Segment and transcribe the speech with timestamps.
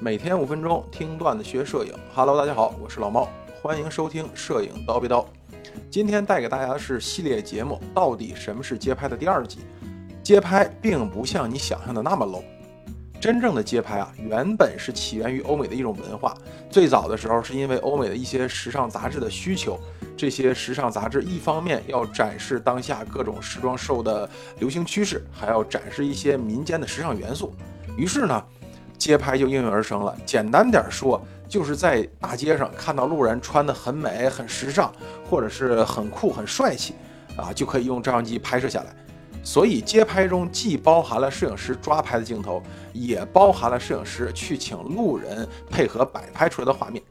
[0.00, 1.92] 每天五分钟听段子学摄影。
[2.14, 3.28] Hello，大家好，我是老猫，
[3.60, 5.26] 欢迎收听摄影叨逼叨。
[5.90, 9.58] 今天带给大家的是系列节目，到底什么是街拍的第二集。
[10.22, 12.44] 街拍并不像你想象的那么 low。
[13.20, 16.32] 真正的街拍啊，原本是起源于欧美的一种文化。
[16.70, 19.76] 最早的时候，是因为欧美的一些时尚杂志的需求。
[20.16, 27.52] 这些时尚杂志一方面要展示当下各种时装秀的流行趋势，还要展示一些民间的时尚元素。
[27.96, 28.44] 于是呢，
[28.98, 30.14] 街拍就应运而生了。
[30.26, 34.92] 简单点说，就是在大街上看到路人穿得很美、很时尚，
[35.30, 36.94] 或者是很酷、很帅气，
[37.36, 38.94] 啊，就可以用照相机拍摄下来。
[39.44, 42.62] 所以，街拍中既包含了摄影师抓拍的镜头，
[42.92, 47.02] 也包含了摄影师去请路人配合摆拍出来的画面。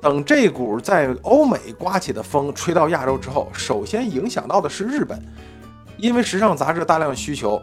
[0.00, 5.20] 等这股在欧美刮起的风吹到亚洲之后，首先影响到的是日本，
[5.96, 7.60] 因为时尚杂志大量需求，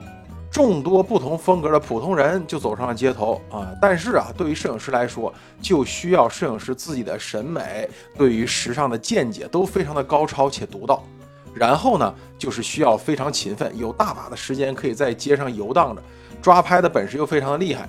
[0.59, 3.71] 众多不同风格的普通人就走上了街头啊。
[3.81, 11.01] 但是啊，对于摄影师来说，就需要摄影师自己的审美，对于时尚的见解都非常的高超且独到。
[11.53, 16.03] 然后呢，就是需要非常勤奋，有大把的时间可以在街上游荡着，
[16.41, 17.87] 抓拍的本事又非常的厉害。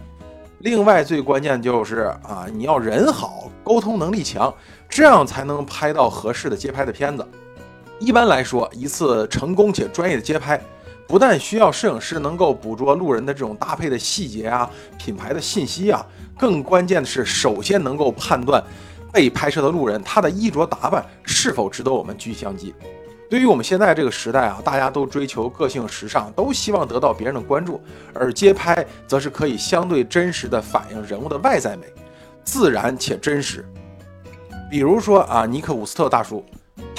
[0.60, 4.54] 另外，最关键就是啊，你要人好，沟通能力强，
[4.88, 7.26] 这样才能拍到合适的街拍的片子。
[7.98, 10.62] 一般来说，一次成功且专业的街拍，
[11.10, 16.06] 不但需要摄影师能够捕捉路人的这种搭配的细节啊、品牌的信息啊，
[16.38, 18.62] 更关键的是，首先能够判断
[19.12, 22.72] 被拍摄的路人他的衣着打扮是否值得我们举相机。
[23.28, 27.80] 对于我们现在这个时代啊，大家都追求个性时尚，都希望得到别人的关注，
[28.14, 31.86] 而街拍则是可以相对真实的反映人物的外在美，
[32.44, 33.68] 自然且真实。
[34.70, 36.44] 比如说啊，尼克伍斯特大叔，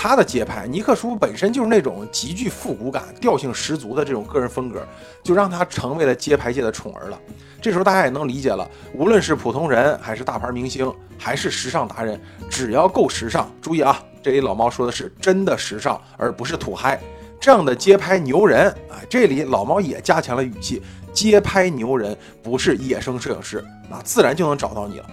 [0.03, 4.83] 他的街拍，尼克叔本身就是那种极具复古感、调性十足的这种个人风格，
[5.21, 7.19] 就让他成为了街拍界的宠儿了。
[7.61, 12.19] 这时候大家也能理解了，无论是普通人，还是大牌明星，还是时尚达人，
[12.49, 14.03] 只要够时尚，注意啊。
[14.23, 16.99] 这里老猫说的是真的时尚，而不是土嗨。
[17.39, 20.81] 这样的街拍牛人啊，这里老猫也加强了语气：
[21.13, 25.05] 街拍牛人不是野生摄影师，那自然就能找到你了。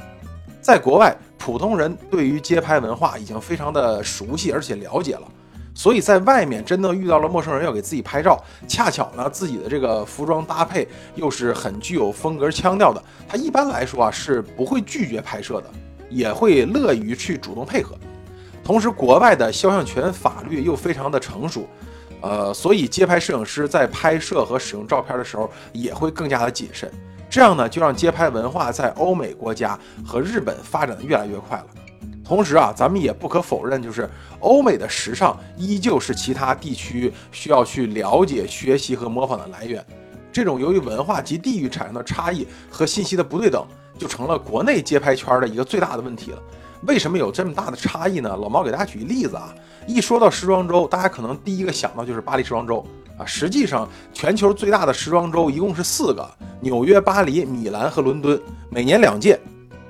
[0.60, 5.22] 在国外，普通人对于街拍文化已经非常的熟悉而且了解了，
[5.74, 15.70] 所以在外面真的遇到了陌生人要给自己拍照，恰巧呢自己的这个服装搭配又是很具有风格腔调的，他一般来说啊是不会拒绝拍摄的，
[16.10, 17.96] 也会乐于去主动配合。
[18.64, 21.66] 同时，国外的肖像权法律又非常的成熟，
[22.20, 26.92] 呃，所以街拍摄影师在拍摄和使用照片的时候也会更加的谨慎。
[27.30, 31.66] 这样呢，就让街拍文化在欧美国家和日本发展的越来越快了。
[32.24, 34.08] 同时啊，咱们也不可否认，就是
[34.40, 39.84] 欧美的时尚依旧是其他地区需要去了解、学习和模仿的来源。
[40.30, 43.66] 这种由于文化及地域产生的差异和信息的不对等，
[43.98, 46.38] 就成了国内街拍圈的一个最大的问题了。
[46.82, 48.36] 为什么有这么大的差异呢？
[48.36, 49.52] 老毛给大家举个例子啊，
[49.86, 52.86] 一说到时装周，大家可能第一个想到就是巴黎时装周
[53.18, 53.26] 啊。
[53.26, 56.26] 实际上，全球最大的时装周一共是四个：
[56.60, 58.40] 纽约、巴黎、米兰和伦敦，
[58.70, 59.38] 每年两届，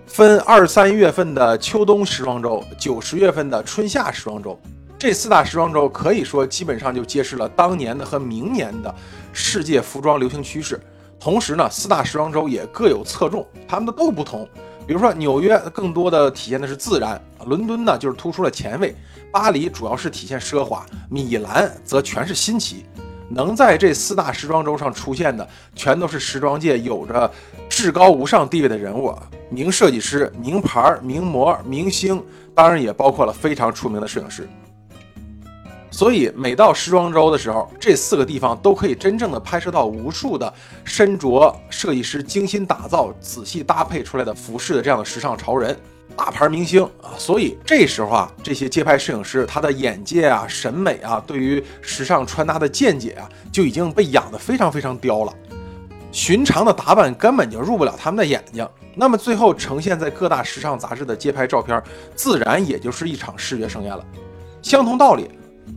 [0.07, 4.59] 分二三月份的秋冬时装周，九十月份的春夏时装周。
[4.99, 8.93] 这四大时装周可以说基本上就揭示了当年的和明年的
[9.33, 10.81] 世界服装流行趋势。
[11.21, 14.49] 同时呢，四大时装周也各有侧重，它们的都不同。
[14.87, 18.97] 比如说，纽约更多的体现的是自然，伦敦呢就是突出了前卫，
[19.31, 22.87] 巴黎主要是体现奢华，米兰则全是新奇。
[23.29, 27.31] 能在这四大时装周上出现的，全都是时装界有着
[27.69, 29.15] 至高无上地位的人物，
[29.51, 32.23] 名设计师、名牌、名模、明星，
[32.55, 34.49] 当然也包括了非常出名的摄影师。
[35.91, 40.53] 所以，每到时装周的时候，这四个地方都可以真正的拍摄到无数的
[40.85, 45.77] 身着设计师精心打造、仔细搭配出来的服饰的这样的时尚潮人、
[46.17, 47.13] 大牌明星啊。
[47.17, 55.33] 所以这时候啊，这些街拍摄影师他的眼界啊、审美啊，对于时尚穿搭的见解啊，就已经被养得非常非常刁了。
[56.11, 58.67] 寻常的打扮根本就入不了他们的眼睛。
[58.95, 61.83] 那么最后呈现在各大时尚杂志的街拍照片，
[62.15, 64.05] 自然也就是一场视觉盛宴了。
[64.63, 65.31] 相同道理。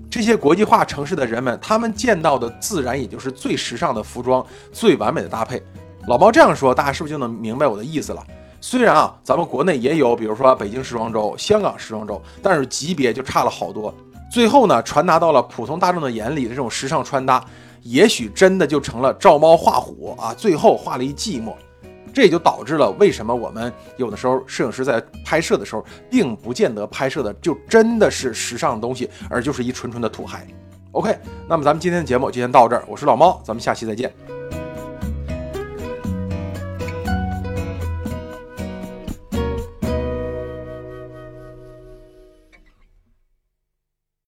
[0.10, 5.62] 这些国际化城市的人们，他们见到的自然也就是最时尚的服装、最完美的搭配。
[6.08, 8.22] 老毛这样说，大家是不是就能明白我的意思了？
[8.64, 13.92] 虽然啊，咱们国内也有，比如说北京时装周、香港时装周，但是级别就差了好多。
[14.32, 17.44] 最后呢，传达到了普通大众的眼里的这种时尚穿搭，
[17.82, 21.54] 也许真的就成了照猫画虎啊，最后画了一寂寞。
[22.14, 30.46] 这也就导致了为什么我们有的时候摄影师在拍摄的时候，并不见得拍摄的就真的是时尚的东西，而就是一纯纯的土嗨。
[30.92, 31.18] OK，
[31.48, 34.14] 那么咱们今天的节目就先到这儿，我是老猫，咱们下期再见。